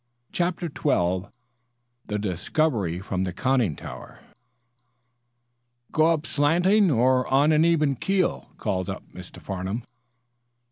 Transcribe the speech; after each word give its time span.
CHAPTER 0.31 0.65
XII 0.65 1.29
THE 2.05 2.17
DISCOVERY 2.17 3.01
FROM 3.01 3.23
THE 3.23 3.33
CONNING 3.33 3.75
TOWER 3.75 4.21
"Go 5.91 6.07
up 6.07 6.25
slanting, 6.25 6.89
or 6.89 7.27
on 7.31 7.51
an 7.51 7.63
even 7.63 7.95
keel?" 7.95 8.49
called 8.57 8.89
up 8.89 9.03
Mr. 9.13 9.39
Farnum. 9.39 9.83